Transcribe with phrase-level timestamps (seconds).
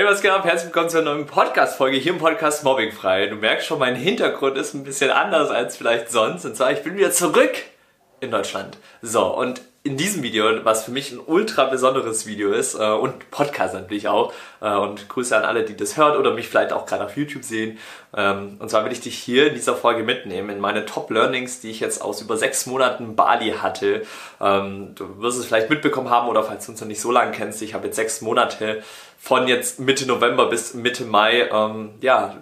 [0.00, 0.44] Hey, was geht ab?
[0.44, 3.26] Herzlich willkommen zu einer neuen Podcast-Folge hier im Podcast Mobbing frei.
[3.26, 6.46] Du merkst schon, mein Hintergrund ist ein bisschen anders als vielleicht sonst.
[6.46, 7.52] Und zwar, ich bin wieder zurück
[8.20, 8.78] in Deutschland.
[9.02, 13.30] So, und in diesem Video, was für mich ein ultra besonderes Video ist äh, und
[13.30, 14.32] Podcast natürlich auch
[14.62, 17.44] äh, und Grüße an alle, die das hört oder mich vielleicht auch gerade auf YouTube
[17.44, 17.76] sehen.
[18.16, 21.60] Ähm, und zwar will ich dich hier in dieser Folge mitnehmen in meine Top Learnings,
[21.60, 24.02] die ich jetzt aus über sechs Monaten Bali hatte.
[24.40, 27.32] Ähm, du wirst es vielleicht mitbekommen haben oder falls du uns noch nicht so lange
[27.32, 28.82] kennst, ich habe jetzt sechs Monate
[29.22, 32.36] von jetzt Mitte November bis Mitte Mai ähm, ja,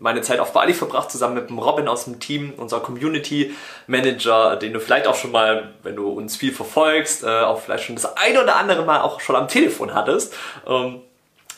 [0.00, 3.54] meine Zeit auf Bali verbracht, zusammen mit dem Robin aus dem Team, unser Community
[3.86, 7.84] Manager, den du vielleicht auch schon mal, wenn du uns viel verfolgst, äh, auch vielleicht
[7.84, 10.34] schon das ein oder andere Mal auch schon am Telefon hattest.
[10.66, 11.02] Ähm,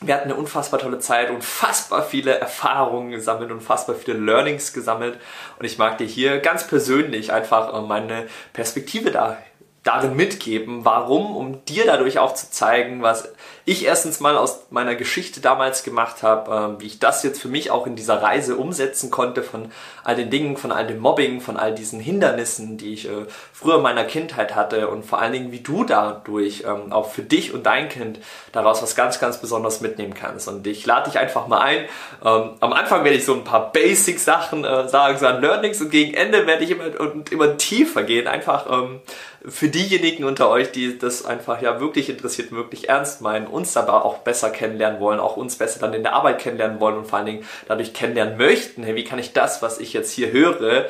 [0.00, 5.18] wir hatten eine unfassbar tolle Zeit, unfassbar viele Erfahrungen gesammelt, unfassbar viele Learnings gesammelt
[5.58, 9.38] und ich mag dir hier ganz persönlich einfach äh, meine Perspektive da
[9.82, 10.84] darin mitgeben.
[10.84, 11.36] Warum?
[11.36, 13.32] Um dir dadurch auch zu zeigen, was
[13.68, 17.48] ich erstens mal aus meiner Geschichte damals gemacht habe, äh, wie ich das jetzt für
[17.48, 19.72] mich auch in dieser Reise umsetzen konnte von
[20.04, 23.76] all den Dingen, von all dem Mobbing, von all diesen Hindernissen, die ich äh, früher
[23.76, 27.52] in meiner Kindheit hatte und vor allen Dingen, wie du dadurch ähm, auch für dich
[27.52, 28.20] und dein Kind
[28.52, 30.46] daraus was ganz, ganz Besonderes mitnehmen kannst.
[30.46, 31.86] Und ich lade dich einfach mal ein.
[32.24, 35.90] Ähm, am Anfang werde ich so ein paar Basic-Sachen äh, sagen, so an Learnings und
[35.90, 39.00] gegen Ende werde ich immer, und immer tiefer gehen, einfach ähm,
[39.48, 44.04] für diejenigen unter euch, die das einfach ja wirklich interessiert, wirklich ernst meinen, uns aber
[44.04, 47.18] auch besser kennenlernen wollen, auch uns besser dann in der Arbeit kennenlernen wollen und vor
[47.18, 50.86] allen Dingen dadurch kennenlernen möchten, hey, wie kann ich das, was ich jetzt hier höre,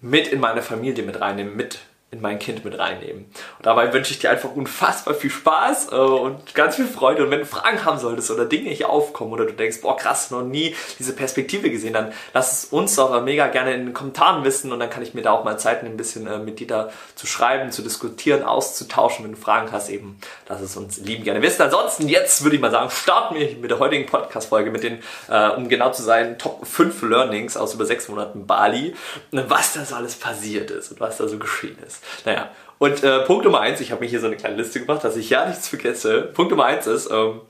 [0.00, 1.78] mit in meine Familie mit reinnehmen, mit
[2.14, 3.24] in mein Kind mit reinnehmen.
[3.58, 7.24] Und dabei wünsche ich dir einfach unfassbar viel Spaß äh, und ganz viel Freude.
[7.24, 10.30] Und wenn du Fragen haben solltest oder Dinge hier aufkommen oder du denkst, boah krass,
[10.30, 14.44] noch nie diese Perspektive gesehen, dann lass es uns doch mega gerne in den Kommentaren
[14.44, 16.60] wissen und dann kann ich mir da auch mal Zeit nehmen, ein bisschen äh, mit
[16.60, 19.24] dir da zu schreiben, zu diskutieren, auszutauschen.
[19.24, 21.62] Wenn du Fragen hast, eben, lass es uns lieben gerne wissen.
[21.62, 25.48] Ansonsten, jetzt würde ich mal sagen, starten wir mit der heutigen Podcast-Folge mit den, äh,
[25.48, 28.94] um genau zu sein, Top 5 Learnings aus über sechs Monaten Bali,
[29.32, 32.03] was da so alles passiert ist und was da so geschehen ist.
[32.24, 35.04] Naja, und äh, Punkt Nummer eins, ich habe mir hier so eine kleine Liste gemacht,
[35.04, 36.22] dass ich ja nichts vergesse.
[36.22, 37.40] Punkt Nummer eins ist, ähm,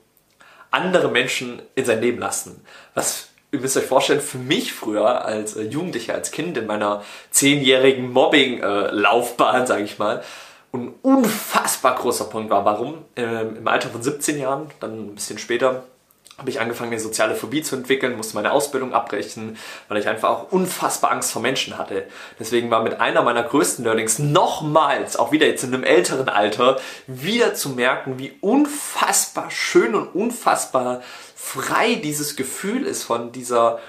[0.71, 2.63] andere Menschen in sein Leben lassen.
[2.93, 7.03] Was ihr müsst euch vorstellen, für mich früher als äh, Jugendlicher, als Kind in meiner
[7.31, 10.23] zehnjährigen Mobbing-Laufbahn, äh, sage ich mal,
[10.73, 12.65] ein unfassbar großer Punkt war.
[12.65, 13.05] Warum?
[13.15, 15.85] Ähm, Im Alter von 17 Jahren, dann ein bisschen später,
[16.37, 19.57] habe ich angefangen, eine soziale Phobie zu entwickeln, musste meine Ausbildung abbrechen,
[19.87, 22.07] weil ich einfach auch unfassbar Angst vor Menschen hatte.
[22.39, 26.77] Deswegen war mit einer meiner größten Learnings nochmals, auch wieder jetzt in einem älteren Alter,
[27.07, 31.01] wieder zu merken, wie unfassbar schön und unfassbar
[31.35, 33.79] frei dieses Gefühl ist von dieser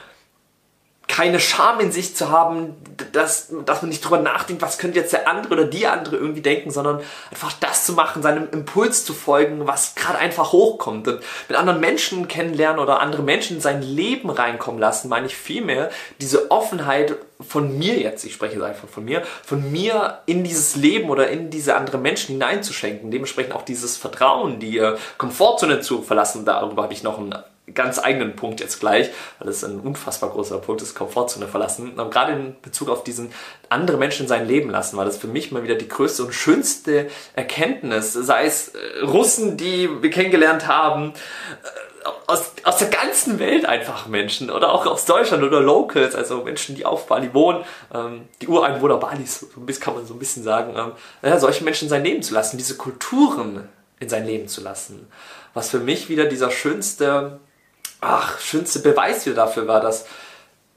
[1.08, 2.74] keine Scham in sich zu haben,
[3.12, 6.40] dass, dass man nicht drüber nachdenkt, was könnte jetzt der andere oder die andere irgendwie
[6.40, 7.00] denken, sondern
[7.30, 11.06] einfach das zu machen, seinem Impuls zu folgen, was gerade einfach hochkommt.
[11.06, 15.36] Und mit anderen Menschen kennenlernen oder andere Menschen in sein Leben reinkommen lassen, meine ich
[15.36, 15.90] vielmehr
[16.20, 20.74] diese Offenheit von mir jetzt, ich spreche jetzt einfach von mir, von mir in dieses
[20.74, 23.10] Leben oder in diese anderen Menschen hineinzuschenken.
[23.10, 24.82] Dementsprechend auch dieses Vertrauen, die
[25.18, 26.44] Komfortzone zu verlassen.
[26.44, 27.34] Darüber habe ich noch einen
[27.75, 31.99] ganz eigenen Punkt jetzt gleich, weil das ein unfassbar großer Punkt ist, Komfortzone verlassen.
[31.99, 33.32] Und gerade in Bezug auf diesen
[33.69, 36.32] andere Menschen in sein Leben lassen, war das für mich mal wieder die größte und
[36.32, 38.12] schönste Erkenntnis.
[38.12, 41.12] Sei es äh, Russen, die wir kennengelernt haben,
[41.65, 46.44] äh, aus, aus der ganzen Welt einfach Menschen oder auch aus Deutschland oder Locals, also
[46.44, 50.15] Menschen, die auf Bali wohnen, ähm, die Ureinwohner Balis, so ein bisschen, kann man so
[50.15, 54.09] ein bisschen sagen, ähm, ja, solche Menschen in sein Leben zu lassen, diese Kulturen in
[54.09, 55.09] sein Leben zu lassen.
[55.54, 57.41] Was für mich wieder dieser schönste
[58.00, 60.06] ach, schönste Beweis wieder dafür war, dass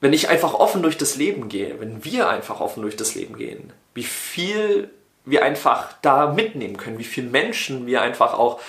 [0.02, 3.36] wenn ich einfach offen durch das Leben gehe, wenn wir einfach offen durch das Leben
[3.36, 4.90] gehen, wie viel
[5.26, 8.60] wir einfach da mitnehmen können, wie viele Menschen wir einfach auch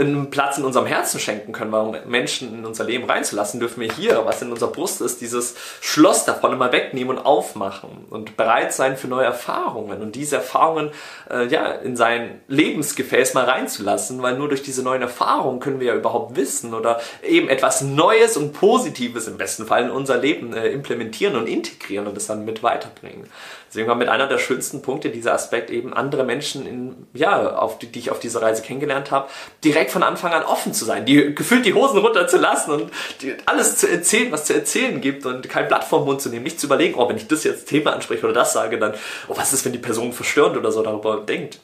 [0.00, 3.92] einen Platz in unserem Herzen schenken können, warum Menschen in unser Leben reinzulassen, dürfen wir
[3.92, 8.72] hier, was in unserer Brust ist, dieses Schloss davon immer wegnehmen und aufmachen und bereit
[8.72, 10.90] sein für neue Erfahrungen und diese Erfahrungen
[11.30, 15.88] äh, ja in sein Lebensgefäß mal reinzulassen, weil nur durch diese neuen Erfahrungen können wir
[15.88, 20.52] ja überhaupt wissen oder eben etwas Neues und Positives im besten Fall in unser Leben
[20.54, 23.28] äh, implementieren und integrieren und es dann mit weiterbringen.
[23.70, 27.78] Deswegen war mit einer der schönsten Punkte dieser Aspekt eben andere Menschen in, ja, auf
[27.78, 29.28] die, die ich auf dieser Reise kennengelernt habe,
[29.62, 32.90] direkt von Anfang an offen zu sein, die gefühlt die Hosen runterzulassen und
[33.22, 36.42] die, alles zu erzählen, was zu erzählen gibt und kein Blatt vom Mund zu nehmen,
[36.42, 38.94] nicht zu überlegen, oh, wenn ich das jetzt Thema anspreche oder das sage, dann,
[39.28, 41.60] oh, was ist, wenn die Person verstörend oder so darüber denkt?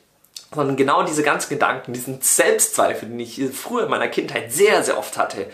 [0.54, 4.96] Sondern genau diese ganzen Gedanken, diesen Selbstzweifel, den ich früher in meiner Kindheit sehr, sehr
[4.96, 5.48] oft hatte,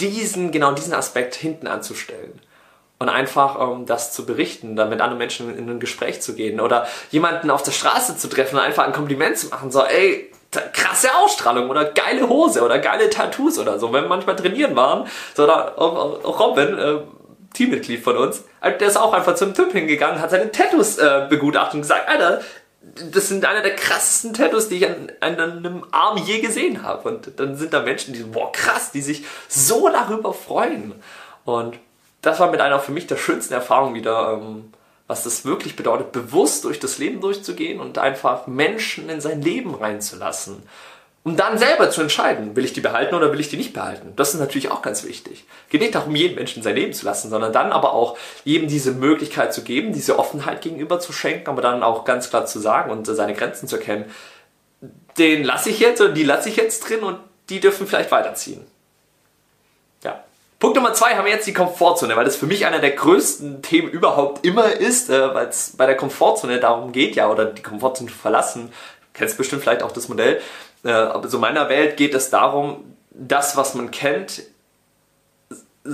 [0.00, 2.40] diesen, genau diesen Aspekt hinten anzustellen
[2.98, 6.60] und einfach ähm, das zu berichten, dann mit anderen Menschen in ein Gespräch zu gehen
[6.60, 10.30] oder jemanden auf der Straße zu treffen und einfach ein Kompliment zu machen, so, ey,
[10.72, 13.92] krasse Ausstrahlung oder geile Hose oder geile Tattoos oder so.
[13.92, 17.00] Wenn wir manchmal trainieren waren, so da, auch, Robin, äh,
[17.52, 21.74] Teammitglied von uns, der ist auch einfach zum Typ hingegangen, hat seine Tattoos äh, begutachtet
[21.74, 22.40] und gesagt, Alter,
[23.12, 27.08] das sind einer der krassesten Tattoos, die ich an, an einem Arm je gesehen habe.
[27.08, 30.94] Und dann sind da Menschen, die, boah, krass, die sich so darüber freuen.
[31.44, 31.78] Und
[32.24, 34.72] das war mit einer für mich der schönsten Erfahrungen wieder, ähm,
[35.06, 39.74] was das wirklich bedeutet, bewusst durch das Leben durchzugehen und einfach Menschen in sein Leben
[39.74, 40.62] reinzulassen
[41.24, 44.12] um dann selber zu entscheiden, will ich die behalten oder will ich die nicht behalten.
[44.14, 45.44] Das ist natürlich auch ganz wichtig.
[45.70, 48.92] Geht nicht darum, jeden Menschen sein Leben zu lassen, sondern dann aber auch jedem diese
[48.92, 52.90] Möglichkeit zu geben, diese Offenheit gegenüber zu schenken, aber dann auch ganz klar zu sagen
[52.90, 54.04] und seine Grenzen zu erkennen,
[55.16, 57.18] den lasse ich jetzt oder die lasse ich jetzt drin und
[57.48, 58.66] die dürfen vielleicht weiterziehen.
[60.64, 63.60] Punkt Nummer zwei haben wir jetzt die Komfortzone, weil das für mich einer der größten
[63.60, 67.60] Themen überhaupt immer ist, äh, weil es bei der Komfortzone darum geht ja, oder die
[67.60, 68.72] Komfortzone zu verlassen,
[69.12, 70.40] kennst bestimmt vielleicht auch das Modell,
[70.82, 74.44] äh, aber so meiner Welt geht es darum, das, was man kennt,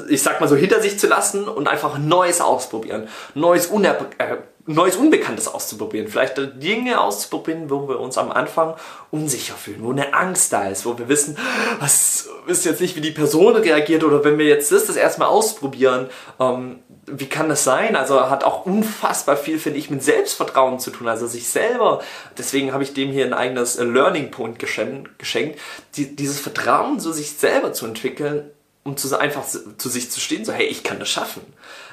[0.09, 4.37] ich sag mal so hinter sich zu lassen und einfach Neues ausprobieren, Neues, Uner äh,
[4.75, 8.75] Neues Unbekanntes auszuprobieren, vielleicht Dinge auszuprobieren, wo wir uns am Anfang
[9.11, 11.37] unsicher fühlen, wo eine Angst da ist, wo wir wissen,
[11.81, 15.29] was ist jetzt nicht, wie die Person reagiert oder wenn wir jetzt das das erstmal
[15.29, 16.09] ausprobieren,
[16.39, 17.97] ähm, wie kann das sein?
[17.97, 22.01] Also hat auch unfassbar viel, finde ich, mit Selbstvertrauen zu tun, also sich selber.
[22.39, 25.59] Deswegen habe ich dem hier ein eigenes Learning Point geschenkt,
[25.97, 28.51] die, dieses Vertrauen, so sich selber zu entwickeln,
[28.83, 31.43] um zu, einfach zu sich zu stehen, so hey, ich kann das schaffen.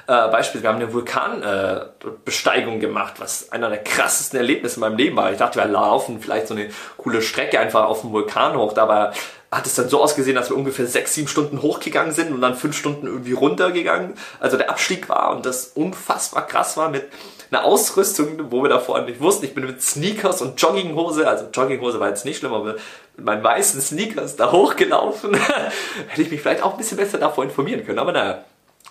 [0.06, 4.96] Äh, Beispiel, wir haben eine Vulkanbesteigung äh, gemacht, was einer der krassesten Erlebnisse in meinem
[4.96, 5.30] Leben war.
[5.30, 9.12] Ich dachte, wir laufen vielleicht so eine coole Strecke einfach auf dem Vulkan hoch, dabei
[9.50, 12.54] hat es dann so ausgesehen, dass wir ungefähr sechs, sieben Stunden hochgegangen sind und dann
[12.54, 14.14] fünf Stunden irgendwie runtergegangen.
[14.40, 17.08] Also der Abstieg war und das unfassbar krass war mit
[17.50, 19.46] einer Ausrüstung, wo wir davor nicht wussten.
[19.46, 22.76] Ich bin mit Sneakers und Jogginghose, also Jogginghose war jetzt nicht schlimm, aber
[23.16, 25.34] mit meinen weißen Sneakers da hochgelaufen.
[26.08, 28.44] Hätte ich mich vielleicht auch ein bisschen besser davor informieren können, aber naja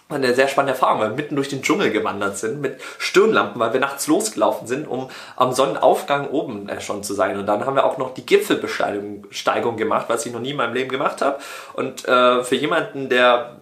[0.10, 3.74] eine sehr spannende Erfahrung, weil wir mitten durch den Dschungel gewandert sind mit Stirnlampen, weil
[3.74, 7.38] wir nachts losgelaufen sind, um am Sonnenaufgang oben äh, schon zu sein.
[7.38, 10.74] Und dann haben wir auch noch die Gipfelbesteigung gemacht, was ich noch nie in meinem
[10.74, 11.40] Leben gemacht habe.
[11.74, 13.58] Und äh, für jemanden, der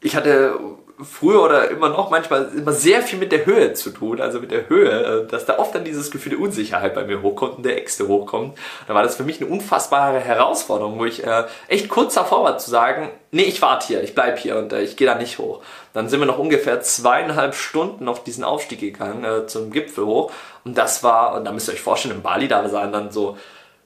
[0.00, 0.58] ich hatte
[1.04, 4.50] früher oder immer noch manchmal immer sehr viel mit der Höhe zu tun, also mit
[4.50, 7.62] der Höhe, äh, dass da oft dann dieses Gefühl der Unsicherheit bei mir hochkommt und
[7.64, 8.58] der Äxte hochkommt.
[8.86, 12.58] Da war das für mich eine unfassbare Herausforderung, wo ich äh, echt kurz davor war
[12.58, 15.38] zu sagen, nee, ich warte hier, ich bleib hier und äh, ich gehe da nicht
[15.38, 15.62] hoch.
[15.92, 20.30] Dann sind wir noch ungefähr zweieinhalb Stunden auf diesen Aufstieg gegangen äh, zum Gipfel hoch
[20.64, 23.36] und das war, und da müsst ihr euch vorstellen, in Bali, da waren dann so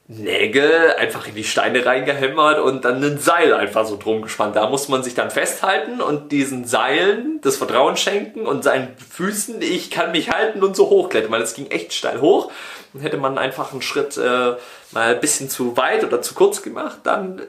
[0.08, 4.54] Nägel einfach in die Steine reingehämmert und dann ein Seil einfach so drum gespannt.
[4.54, 9.60] Da muss man sich dann festhalten und diesen Seilen das Vertrauen schenken und seinen Füßen,
[9.62, 12.52] ich kann mich halten und so hochklettern, weil es ging echt steil hoch.
[12.92, 14.54] Dann hätte man einfach einen Schritt äh,
[14.92, 17.42] mal ein bisschen zu weit oder zu kurz gemacht, dann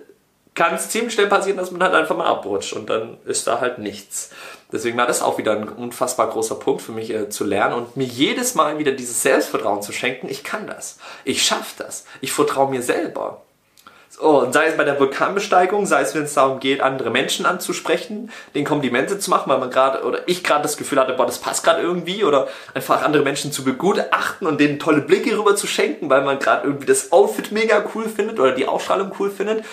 [0.56, 3.62] kann es ziemlich schnell passieren, dass man halt einfach mal abrutscht und dann ist da
[3.62, 4.32] halt nichts.
[4.72, 7.96] Deswegen war das auch wieder ein unfassbar großer Punkt für mich äh, zu lernen und
[7.96, 12.34] mir jedes Mal wieder dieses Selbstvertrauen zu schenken, ich kann das, ich schaffe das, ich
[12.34, 13.42] vertraue mir selber.
[14.10, 17.46] So, und sei es bei der Vulkanbesteigung, sei es, wenn es darum geht, andere Menschen
[17.46, 21.28] anzusprechen, den Komplimente zu machen, weil man gerade oder ich gerade das Gefühl hatte, boah,
[21.28, 25.56] das passt gerade irgendwie, oder einfach andere Menschen zu begutachten und denen tolle Blicke rüber
[25.56, 29.30] zu schenken, weil man gerade irgendwie das Outfit mega cool findet oder die Ausstrahlung cool
[29.30, 29.64] findet.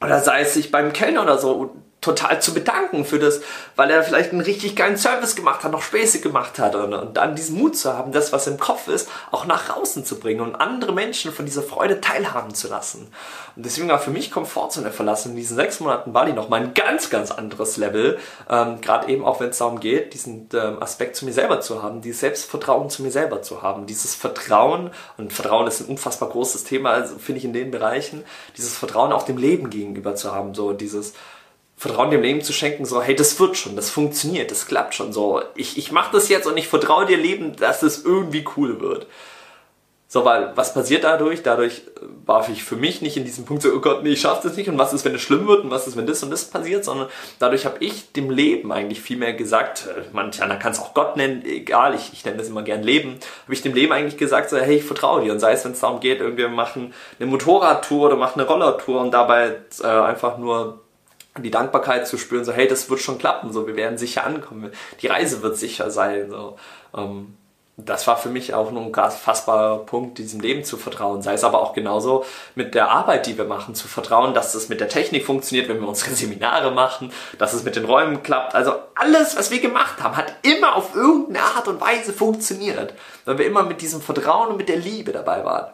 [0.00, 3.40] Oder sei es sich beim Kellner oder so total zu bedanken für das,
[3.76, 6.74] weil er vielleicht einen richtig geilen Service gemacht hat, noch Späße gemacht hat.
[6.74, 10.04] Und, und dann diesen Mut zu haben, das, was im Kopf ist, auch nach draußen
[10.04, 13.12] zu bringen und andere Menschen von dieser Freude teilhaben zu lassen.
[13.56, 17.10] Und deswegen war für mich Komfortzone verlassen in diesen sechs Monaten Bali nochmal ein ganz,
[17.10, 21.26] ganz anderes Level, ähm, gerade eben auch wenn es darum geht, diesen ähm, Aspekt zu
[21.26, 25.66] mir selber zu haben, dieses Selbstvertrauen zu mir selber zu haben, dieses Vertrauen, und Vertrauen
[25.66, 28.24] ist ein unfassbar großes Thema, also finde ich in den Bereichen,
[28.56, 31.12] dieses Vertrauen auch dem Leben gegenüber zu haben, so dieses,
[31.80, 35.14] Vertrauen dem Leben zu schenken, so, hey, das wird schon, das funktioniert, das klappt schon,
[35.14, 38.82] so, ich, ich mache das jetzt und ich vertraue dir Leben, dass es irgendwie cool
[38.82, 39.06] wird.
[40.06, 41.42] So, weil, was passiert dadurch?
[41.42, 44.20] Dadurch äh, warf ich für mich nicht in diesen Punkt so, oh Gott, nee, ich
[44.20, 46.22] schaff das nicht und was ist, wenn es schlimm wird und was ist, wenn das
[46.22, 47.08] und das passiert, sondern
[47.38, 50.92] dadurch habe ich dem Leben eigentlich viel mehr gesagt, äh, manch einer kann es auch
[50.92, 54.18] Gott nennen, egal, ich, ich nenne das immer gern Leben, habe ich dem Leben eigentlich
[54.18, 56.92] gesagt, so, hey, ich vertraue dir und sei es, wenn es darum geht, irgendwie machen
[57.18, 60.80] eine Motorradtour oder machen eine Rollertour und dabei äh, einfach nur
[61.38, 64.72] die Dankbarkeit zu spüren, so hey, das wird schon klappen, so wir werden sicher ankommen,
[65.00, 66.30] die Reise wird sicher sein.
[66.30, 66.56] So.
[66.96, 67.36] Ähm,
[67.86, 71.22] das war für mich auch ein fassbarer Punkt, diesem Leben zu vertrauen.
[71.22, 74.68] Sei es aber auch genauso mit der Arbeit, die wir machen, zu vertrauen, dass es
[74.68, 78.54] mit der Technik funktioniert, wenn wir unsere Seminare machen, dass es mit den Räumen klappt.
[78.54, 82.94] Also alles, was wir gemacht haben, hat immer auf irgendeine Art und Weise funktioniert,
[83.24, 85.72] weil wir immer mit diesem Vertrauen und mit der Liebe dabei waren.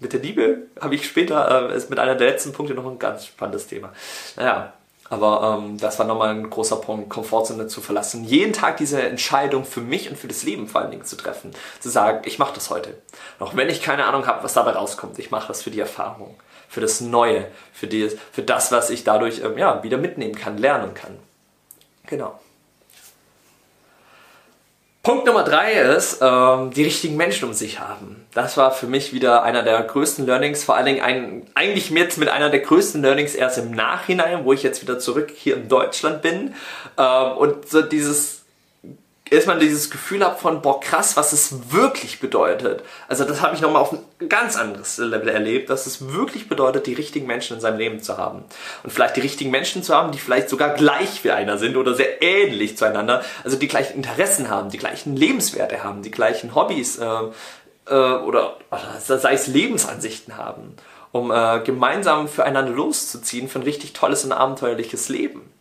[0.00, 2.98] mit der Liebe habe ich später, äh, ist mit einer der letzten Punkte noch ein
[2.98, 3.90] ganz spannendes Thema.
[4.36, 4.74] Naja,
[5.10, 8.24] aber ähm, das war nochmal ein großer Punkt, Komfortzone zu verlassen.
[8.24, 11.50] Jeden Tag diese Entscheidung für mich und für das Leben vor allen Dingen zu treffen.
[11.80, 12.96] Zu sagen, ich mache das heute.
[13.38, 15.18] Auch wenn ich keine Ahnung habe, was dabei rauskommt.
[15.18, 16.34] Ich mache das für die Erfahrung,
[16.68, 20.56] für das Neue, für, die, für das, was ich dadurch ähm, ja, wieder mitnehmen kann,
[20.56, 21.18] lernen kann.
[22.06, 22.38] Genau.
[25.04, 28.24] Punkt Nummer drei ist, ähm, die richtigen Menschen um sich haben.
[28.32, 32.16] Das war für mich wieder einer der größten Learnings, vor allen Dingen ein, eigentlich jetzt
[32.16, 35.68] mit einer der größten Learnings erst im Nachhinein, wo ich jetzt wieder zurück hier in
[35.68, 36.54] Deutschland bin.
[36.96, 38.43] Ähm, und so dieses
[39.30, 42.82] erstmal dieses Gefühl habe von, boah, krass, was es wirklich bedeutet.
[43.08, 46.86] Also das habe ich nochmal auf ein ganz anderes Level erlebt, dass es wirklich bedeutet,
[46.86, 48.44] die richtigen Menschen in seinem Leben zu haben.
[48.82, 51.94] Und vielleicht die richtigen Menschen zu haben, die vielleicht sogar gleich wie einer sind oder
[51.94, 53.24] sehr ähnlich zueinander.
[53.44, 57.06] Also die gleichen Interessen haben, die gleichen Lebenswerte haben, die gleichen Hobbys äh,
[57.86, 60.76] äh, oder, oder sei es Lebensansichten haben.
[61.12, 65.53] Um äh, gemeinsam füreinander loszuziehen für ein richtig tolles und abenteuerliches Leben.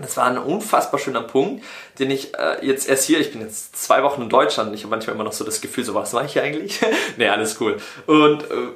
[0.00, 1.64] Das war ein unfassbar schöner Punkt,
[1.98, 4.92] den ich äh, jetzt erst hier, ich bin jetzt zwei Wochen in Deutschland, ich habe
[4.92, 6.80] manchmal immer noch so das Gefühl, so was war ich hier eigentlich?
[7.16, 7.78] nee, alles cool.
[8.06, 8.68] Und äh,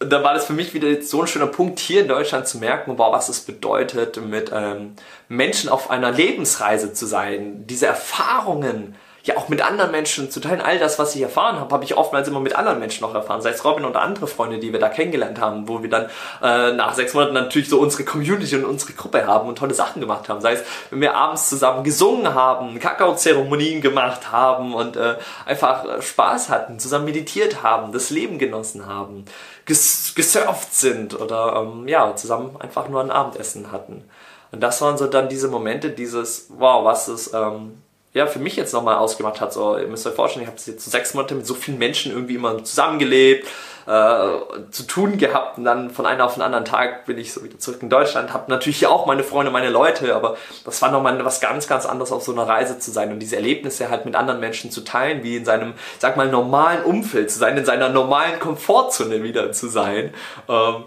[0.00, 2.98] da war das für mich wieder so ein schöner Punkt, hier in Deutschland zu merken,
[2.98, 4.96] wow, was es bedeutet, mit ähm,
[5.28, 10.60] Menschen auf einer Lebensreise zu sein, diese Erfahrungen ja auch mit anderen Menschen zu teilen.
[10.60, 13.42] All das, was ich erfahren habe, habe ich oftmals immer mit anderen Menschen noch erfahren.
[13.42, 16.06] Sei es Robin oder andere Freunde, die wir da kennengelernt haben, wo wir dann
[16.42, 20.00] äh, nach sechs Monaten natürlich so unsere Community und unsere Gruppe haben und tolle Sachen
[20.00, 20.40] gemacht haben.
[20.40, 26.02] Sei es, wenn wir abends zusammen gesungen haben, Kakaozeremonien gemacht haben und äh, einfach äh,
[26.02, 29.24] Spaß hatten, zusammen meditiert haben, das Leben genossen haben,
[29.66, 34.04] ges gesurft sind oder ähm, ja, zusammen einfach nur ein Abendessen hatten.
[34.52, 37.80] Und das waren so dann diese Momente, dieses, wow, was ist, ähm,
[38.12, 39.52] ja, für mich jetzt nochmal ausgemacht hat.
[39.52, 42.12] So, ihr müsst euch vorstellen, ich habe jetzt so sechs Monate mit so vielen Menschen
[42.12, 43.46] irgendwie immer zusammengelebt,
[43.86, 47.42] äh, zu tun gehabt und dann von einem auf den anderen Tag bin ich so
[47.44, 48.32] wieder zurück in Deutschland.
[48.32, 52.10] Habe natürlich auch meine Freunde, meine Leute, aber das war nochmal was ganz, ganz anderes
[52.10, 55.22] auf so einer Reise zu sein und diese Erlebnisse halt mit anderen Menschen zu teilen,
[55.22, 59.68] wie in seinem, sag mal, normalen Umfeld zu sein, in seiner normalen Komfortzone wieder zu
[59.68, 60.12] sein.
[60.48, 60.84] Ähm,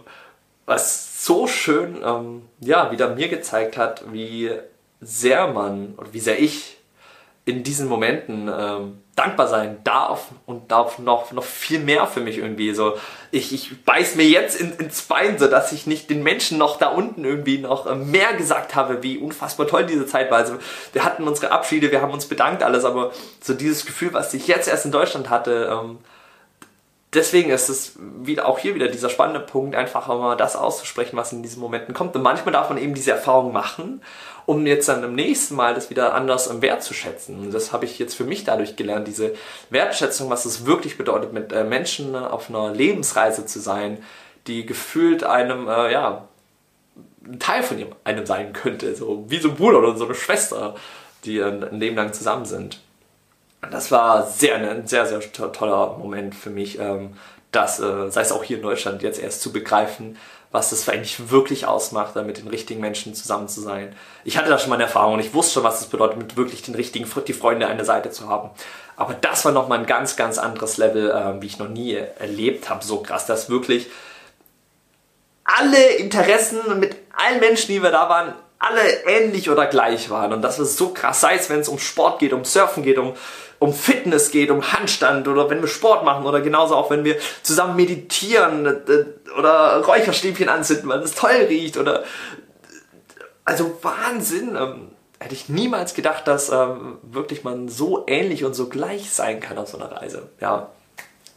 [0.65, 4.51] was so schön, ähm, ja, wieder mir gezeigt hat, wie
[5.01, 6.77] sehr man oder wie sehr ich
[7.45, 12.37] in diesen Momenten ähm, dankbar sein darf und darf noch, noch viel mehr für mich
[12.37, 12.73] irgendwie.
[12.73, 12.97] So,
[13.31, 16.77] ich, ich beiß mir jetzt in, ins Bein, so dass ich nicht den Menschen noch
[16.77, 20.39] da unten irgendwie noch äh, mehr gesagt habe, wie unfassbar toll diese Zeit war.
[20.39, 20.57] Also
[20.93, 24.47] wir hatten unsere Abschiede, wir haben uns bedankt, alles, aber so dieses Gefühl, was ich
[24.47, 25.99] jetzt erst in Deutschland hatte, ähm,
[27.13, 31.31] deswegen ist es wieder auch hier wieder dieser spannende Punkt, einfach mal das auszusprechen, was
[31.31, 32.15] in diesen Momenten kommt.
[32.15, 34.01] Und manchmal darf man eben diese Erfahrung machen,
[34.45, 37.39] um jetzt dann im nächsten Mal das wieder anders im Wert zu schätzen.
[37.39, 39.33] Und das habe ich jetzt für mich dadurch gelernt, diese
[39.69, 44.03] Wertschätzung, was es wirklich bedeutet, mit äh, Menschen auf einer Lebensreise zu sein,
[44.47, 46.27] die gefühlt einem, äh, ja,
[47.25, 50.75] ein Teil von einem sein könnte, so wie so ein Bruder oder so eine Schwester,
[51.23, 52.81] die ein Leben lang zusammen sind
[53.71, 57.15] das war sehr, ein sehr, sehr toller Moment für mich, ähm,
[57.51, 60.17] das, äh, sei es auch hier in Deutschland, jetzt erst zu begreifen,
[60.51, 63.95] was das eigentlich wirklich ausmacht, da mit den richtigen Menschen zusammen zu sein.
[64.23, 66.61] Ich hatte da schon meine Erfahrung und ich wusste schon, was es bedeutet, mit wirklich
[66.61, 68.51] den richtigen, die Freunde an der Seite zu haben.
[68.95, 72.69] Aber das war nochmal ein ganz, ganz anderes Level, äh, wie ich noch nie erlebt
[72.69, 72.83] habe.
[72.83, 73.89] So krass, dass wirklich
[75.43, 80.33] alle Interessen mit allen Menschen, die wir da waren, alle ähnlich oder gleich waren.
[80.33, 82.97] Und das war so krass, sei es, wenn es um Sport geht, um Surfen geht,
[82.97, 83.13] um
[83.63, 87.15] um Fitness geht, um Handstand oder wenn wir Sport machen oder genauso auch wenn wir
[87.43, 89.05] zusammen meditieren äh,
[89.37, 92.03] oder Räucherstäbchen anzünden, weil es toll riecht oder
[93.45, 94.57] also Wahnsinn.
[94.57, 99.39] Ähm, hätte ich niemals gedacht, dass ähm, wirklich man so ähnlich und so gleich sein
[99.39, 100.23] kann auf so einer Reise.
[100.41, 100.71] Ja,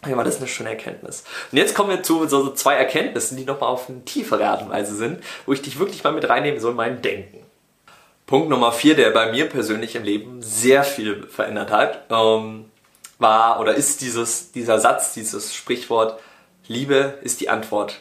[0.05, 1.23] ja, das ist eine schöne Erkenntnis.
[1.53, 4.63] Und jetzt kommen wir zu so, so zwei Erkenntnissen, die nochmal auf eine tiefere Art
[4.63, 7.46] und Weise sind, wo ich dich wirklich mal mit reinnehmen soll in mein Denken.
[8.27, 12.65] Punkt Nummer vier, der bei mir persönlich im Leben sehr viel verändert hat, ähm,
[13.21, 16.19] war oder ist dieses, dieser Satz, dieses Sprichwort,
[16.67, 18.01] Liebe ist die Antwort.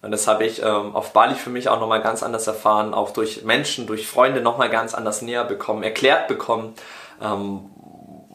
[0.00, 3.10] Und das habe ich ähm, auf Bali für mich auch nochmal ganz anders erfahren, auch
[3.10, 6.74] durch Menschen, durch Freunde nochmal ganz anders näher bekommen, erklärt bekommen,
[7.20, 7.68] ähm,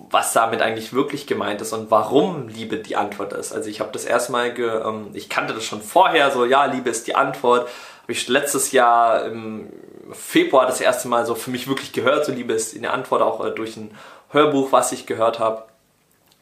[0.10, 3.54] was damit eigentlich wirklich gemeint ist und warum Liebe die Antwort ist.
[3.54, 6.90] Also ich habe das erstmal, ge, ähm, ich kannte das schon vorher, so ja, Liebe
[6.90, 7.70] ist die Antwort.
[8.02, 9.72] Habe ich letztes Jahr im
[10.12, 13.46] Februar das erste Mal so für mich wirklich gehört, so Liebe ist eine Antwort auch
[13.46, 13.96] äh, durch ein
[14.30, 15.64] Hörbuch, was ich gehört habe.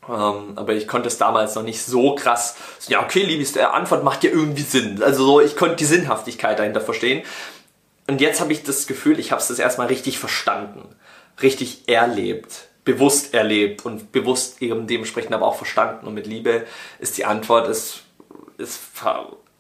[0.10, 3.56] Ähm, aber ich konnte es damals noch nicht so krass, so, ja okay, Liebe ist
[3.56, 5.01] der Antwort macht ja irgendwie Sinn.
[5.03, 7.24] Also so, ich konnte die Sinnhaftigkeit dahinter verstehen.
[8.08, 10.96] Und jetzt habe ich das Gefühl, ich habe es das erstmal richtig verstanden,
[11.41, 16.08] richtig erlebt, bewusst erlebt und bewusst eben dementsprechend aber auch verstanden.
[16.08, 16.65] Und mit Liebe
[17.00, 18.03] ist die Antwort, ist
[18.62, 18.80] ist,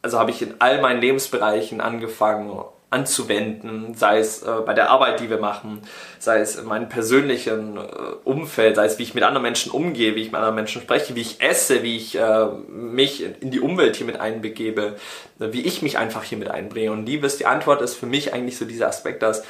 [0.01, 2.49] also habe ich in all meinen Lebensbereichen angefangen
[2.91, 5.81] anzuwenden, sei es äh, bei der Arbeit, die wir machen,
[6.19, 7.81] sei es in meinem persönlichen äh,
[8.25, 11.15] Umfeld, sei es wie ich mit anderen Menschen umgehe, wie ich mit anderen Menschen spreche,
[11.15, 14.97] wie ich esse, wie ich äh, mich in die Umwelt hier mit einbegebe,
[15.39, 16.91] wie ich mich einfach hier mit einbringe.
[16.91, 19.43] Und Liebe ist die Antwort, ist für mich eigentlich so dieser Aspekt, dass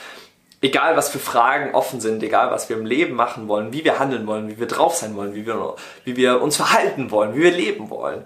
[0.61, 3.97] egal was für Fragen offen sind, egal was wir im Leben machen wollen, wie wir
[3.97, 7.41] handeln wollen, wie wir drauf sein wollen, wie wir, wie wir uns verhalten wollen, wie
[7.41, 8.23] wir leben wollen,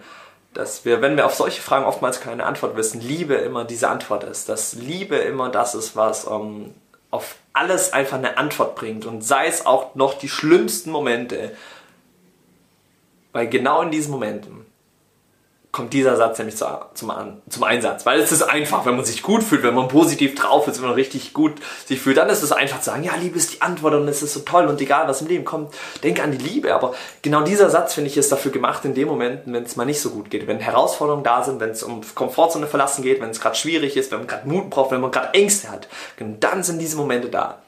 [0.56, 4.24] dass wir, wenn wir auf solche Fragen oftmals keine Antwort wissen, Liebe immer diese Antwort
[4.24, 4.50] ist.
[4.50, 6.74] Dass Liebe immer das ist, was um, ähm,
[7.12, 9.06] auf alles einfach eine Antwort bringt.
[9.06, 11.56] Und sei es auch noch die schlimmsten Momente.
[13.34, 14.66] Weil genau in diesen Momenten
[15.76, 17.12] kommt dieser Satz nämlich zu, zum,
[17.50, 18.06] zum Einsatz.
[18.06, 20.88] Weil es ist einfach, wenn man sich gut fühlt, wenn man positiv drauf ist, wenn
[20.88, 21.56] man richtig gut
[21.86, 24.24] sich fühlt, dann ist es einfach zu sagen, ja, Liebe ist die Antwort und es
[24.24, 26.74] ist so toll und egal, was im Leben kommt, denke an die Liebe.
[26.74, 29.84] Aber genau dieser Satz, finde ich, ist dafür gemacht in den Momenten, wenn es mal
[29.84, 33.32] nicht so gut geht, wenn Herausforderungen da sind, wenn es um Komfortzone verlassen geht, wenn
[33.32, 35.90] es gerade schwierig ist, wenn man gerade Mut braucht, wenn man gerade Ängste hat.
[36.22, 37.60] Und dann sind diese Momente da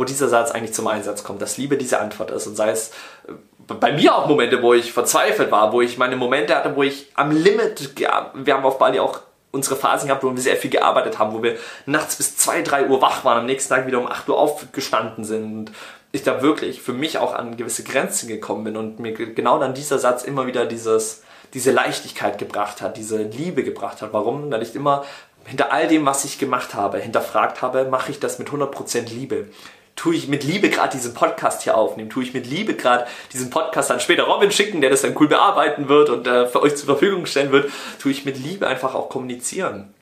[0.00, 2.90] wo dieser Satz eigentlich zum Einsatz kommt, dass Liebe diese Antwort ist und sei es
[3.28, 6.82] äh, bei mir auch Momente, wo ich verzweifelt war, wo ich meine Momente hatte, wo
[6.82, 10.70] ich am Limit, wir haben auf Bali auch unsere Phasen gehabt, wo wir sehr viel
[10.70, 13.98] gearbeitet haben, wo wir nachts bis 2, 3 Uhr wach waren, am nächsten Tag wieder
[13.98, 15.72] um 8 Uhr aufgestanden sind und
[16.12, 19.74] ich da wirklich für mich auch an gewisse Grenzen gekommen bin und mir genau dann
[19.74, 24.14] dieser Satz immer wieder dieses, diese Leichtigkeit gebracht hat, diese Liebe gebracht hat.
[24.14, 24.50] Warum?
[24.50, 25.04] Weil ich immer
[25.44, 29.48] hinter all dem, was ich gemacht habe, hinterfragt habe, mache ich das mit 100% Liebe
[29.96, 33.50] tue ich mit Liebe gerade diesen Podcast hier aufnehmen, tue ich mit Liebe gerade diesen
[33.50, 36.76] Podcast dann später Robin schicken, der das dann cool bearbeiten wird und äh, für euch
[36.76, 37.70] zur Verfügung stellen wird,
[38.00, 39.92] tue ich mit Liebe einfach auch kommunizieren.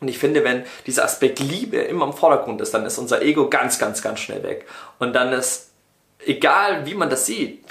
[0.00, 3.48] Und ich finde, wenn dieser Aspekt Liebe immer im Vordergrund ist, dann ist unser Ego
[3.48, 4.66] ganz, ganz, ganz schnell weg.
[4.98, 5.70] Und dann ist,
[6.24, 7.64] egal wie man das sieht,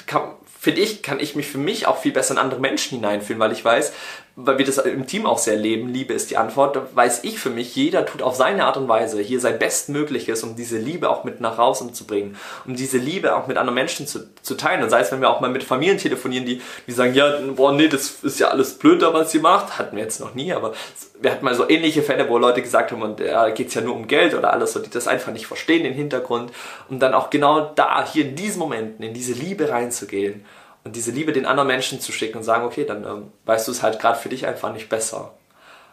[0.59, 3.53] finde ich, kann ich mich für mich auch viel besser in andere Menschen hineinfühlen, weil
[3.53, 3.93] ich weiß,
[4.39, 7.49] weil wir das im Team auch sehr leben, Liebe ist die Antwort, weiß ich für
[7.49, 11.23] mich, jeder tut auf seine Art und Weise hier sein Bestmögliches, um diese Liebe auch
[11.23, 14.83] mit nach draußen zu bringen, um diese Liebe auch mit anderen Menschen zu, zu teilen.
[14.83, 17.73] Und sei es, wenn wir auch mal mit Familien telefonieren, die, die sagen, ja, boah,
[17.73, 20.73] nee, das ist ja alles blöd was sie macht, hatten wir jetzt noch nie, aber
[21.19, 23.95] wir hatten mal so ähnliche Fälle, wo Leute gesagt haben, und ja, geht's ja nur
[23.95, 26.51] um Geld oder alles, so die das einfach nicht verstehen, den Hintergrund,
[26.89, 30.45] um dann auch genau da, hier in diesen Momenten, in diese Liebe reinzugehen
[30.87, 33.73] und diese Liebe den anderen Menschen zu schicken und sagen, okay, dann ähm, weißt du
[33.73, 35.33] es halt gerade für dich einfach nicht besser.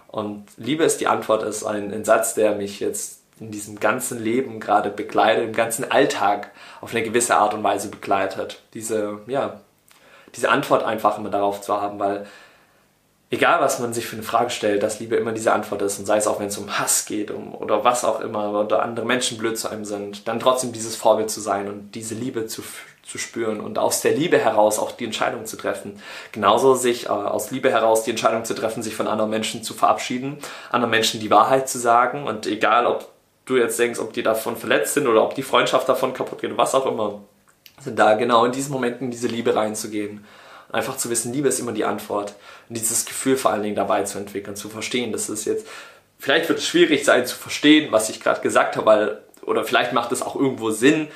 [0.06, 4.22] Und Liebe ist die Antwort, ist ein, ein Satz, der mich jetzt in diesem ganzen
[4.22, 8.62] Leben gerade begleitet, im ganzen Alltag auf eine gewisse Art und Weise begleitet.
[8.72, 9.58] Diese, ja,
[10.36, 12.24] diese Antwort einfach immer darauf zu haben, weil
[13.30, 16.06] egal was man sich für eine Frage stellt, dass Liebe immer diese Antwort ist und
[16.06, 19.06] sei es auch, wenn es um Hass geht um, oder was auch immer oder andere
[19.06, 22.62] Menschen blöd zu einem sind, dann trotzdem dieses Vorbild zu sein und diese Liebe zu,
[23.06, 26.00] zu spüren und aus der Liebe heraus auch die Entscheidung zu treffen.
[26.32, 29.74] Genauso sich äh, aus Liebe heraus die Entscheidung zu treffen, sich von anderen Menschen zu
[29.74, 30.38] verabschieden,
[30.70, 33.10] anderen Menschen die Wahrheit zu sagen und egal, ob
[33.44, 36.56] du jetzt denkst, ob die davon verletzt sind oder ob die Freundschaft davon kaputt geht,
[36.56, 37.20] was auch immer,
[37.80, 40.24] sind da genau in diesen Momenten diese Liebe reinzugehen.
[40.72, 42.34] Einfach zu wissen, Liebe ist immer die Antwort.
[42.68, 45.66] Und dieses Gefühl vor allen Dingen dabei zu entwickeln, zu verstehen, dass es jetzt,
[46.18, 49.92] vielleicht wird es schwierig sein zu verstehen, was ich gerade gesagt habe, weil, oder vielleicht
[49.92, 51.08] macht es auch irgendwo Sinn,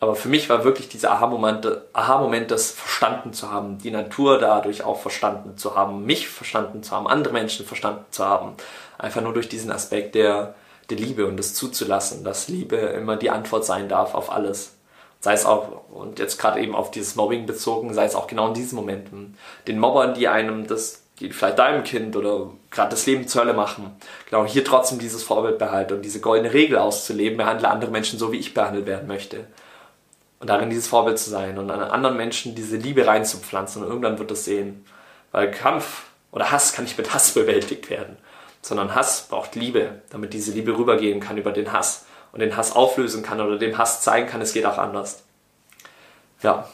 [0.00, 4.84] aber für mich war wirklich dieser Aha-Moment, Aha-Moment, das verstanden zu haben, die Natur dadurch
[4.84, 8.52] auch verstanden zu haben, mich verstanden zu haben, andere Menschen verstanden zu haben.
[8.96, 10.54] Einfach nur durch diesen Aspekt der,
[10.88, 14.74] der Liebe und das zuzulassen, dass Liebe immer die Antwort sein darf auf alles.
[15.20, 18.48] Sei es auch, und jetzt gerade eben auf dieses Mobbing bezogen, sei es auch genau
[18.48, 19.36] in diesen Momenten.
[19.66, 23.52] Den Mobbern, die einem das, die vielleicht deinem Kind oder gerade das Leben zur Hölle
[23.52, 23.96] machen,
[24.30, 28.30] genau hier trotzdem dieses Vorbild behalten und diese goldene Regel auszuleben, behandle andere Menschen so,
[28.30, 29.44] wie ich behandelt werden möchte
[30.40, 34.18] und darin dieses Vorbild zu sein und an anderen Menschen diese Liebe reinzupflanzen und irgendwann
[34.18, 34.84] wird es sehen.
[35.32, 38.16] Weil Kampf oder Hass kann nicht mit Hass bewältigt werden,
[38.62, 42.74] sondern Hass braucht Liebe, damit diese Liebe rübergehen kann über den Hass und den Hass
[42.74, 45.24] auflösen kann oder dem Hass zeigen kann, es geht auch anders.
[46.42, 46.68] Ja.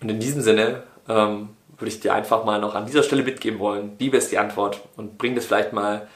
[0.00, 3.58] Und in diesem Sinne ähm, würde ich dir einfach mal noch an dieser Stelle mitgeben
[3.58, 3.96] wollen.
[3.98, 6.08] Liebe ist die Antwort und bring das vielleicht mal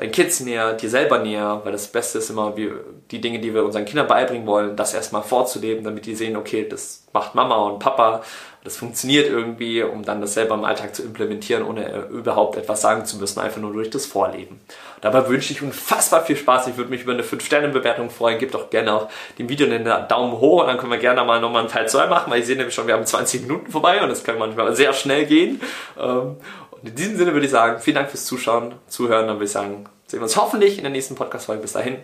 [0.00, 2.72] deinen Kids näher, dir selber näher, weil das Beste ist immer, wie,
[3.10, 6.66] die Dinge, die wir unseren Kindern beibringen wollen, das erstmal vorzuleben, damit die sehen, okay,
[6.66, 8.22] das macht Mama und Papa,
[8.62, 13.06] das funktioniert irgendwie, um dann das selber im Alltag zu implementieren, ohne überhaupt etwas sagen
[13.06, 14.60] zu müssen, einfach nur durch das Vorleben.
[15.00, 16.66] dabei wünsche ich unfassbar viel Spaß.
[16.66, 18.38] Ich würde mich über eine 5-Sterne-Bewertung freuen.
[18.38, 21.40] Gebt doch gerne auch dem Video einen Daumen hoch und dann können wir gerne mal
[21.40, 24.02] nochmal einen Teil 2 machen, weil ich sehe nämlich schon, wir haben 20 Minuten vorbei
[24.02, 25.60] und das kann manchmal sehr schnell gehen.
[25.98, 26.36] Ähm,
[26.70, 29.26] und in diesem Sinne würde ich sagen, vielen Dank fürs Zuschauen, Zuhören.
[29.26, 31.62] Dann würde ich sagen, sehen wir uns hoffentlich in der nächsten Podcast-Folge.
[31.62, 31.96] Bis dahin.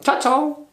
[0.00, 0.63] Ciao, ciao.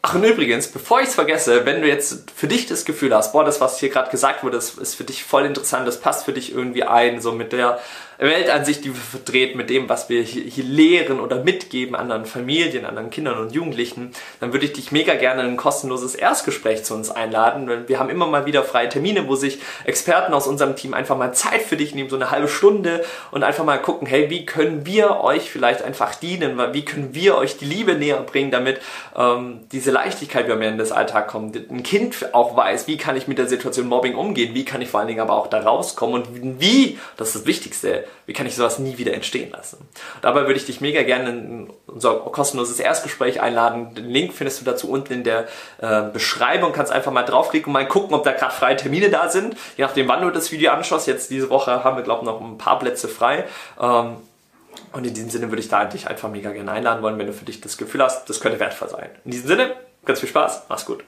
[0.00, 3.32] Ach und übrigens, bevor ich es vergesse, wenn du jetzt für dich das Gefühl hast,
[3.32, 6.24] boah, das, was hier gerade gesagt wurde, das ist für dich voll interessant, das passt
[6.24, 7.80] für dich irgendwie ein, so mit der
[8.18, 13.10] Weltansicht, die wir vertreten, mit dem, was wir hier, lehren oder mitgeben anderen Familien, anderen
[13.10, 17.10] Kindern und Jugendlichen, dann würde ich dich mega gerne in ein kostenloses Erstgespräch zu uns
[17.10, 17.70] einladen.
[17.86, 21.32] Wir haben immer mal wieder freie Termine, wo sich Experten aus unserem Team einfach mal
[21.32, 24.84] Zeit für dich nehmen, so eine halbe Stunde und einfach mal gucken, hey, wie können
[24.84, 28.80] wir euch vielleicht einfach dienen, wie können wir euch die Liebe näher bringen, damit
[29.16, 31.56] ähm, diese Leichtigkeit wieder mehr in das Alltag kommt.
[31.56, 34.88] Ein Kind auch weiß, wie kann ich mit der Situation Mobbing umgehen, wie kann ich
[34.88, 38.46] vor allen Dingen aber auch da rauskommen und wie, das ist das Wichtigste, wie kann
[38.46, 39.88] ich sowas nie wieder entstehen lassen?
[40.22, 43.94] Dabei würde ich dich mega gerne in unser kostenloses Erstgespräch einladen.
[43.94, 45.46] Den Link findest du dazu unten in der
[45.78, 46.72] äh, Beschreibung.
[46.72, 49.56] Kannst einfach mal draufklicken und mal gucken, ob da gerade freie Termine da sind.
[49.76, 51.06] Je nachdem, wann du das Video anschaust.
[51.06, 53.44] Jetzt diese Woche haben wir, glaube ich, noch ein paar Plätze frei.
[53.80, 54.16] Ähm,
[54.92, 57.32] und in diesem Sinne würde ich da dich einfach mega gerne einladen wollen, wenn du
[57.32, 59.10] für dich das Gefühl hast, das könnte wertvoll sein.
[59.24, 61.04] In diesem Sinne, ganz viel Spaß, mach's gut.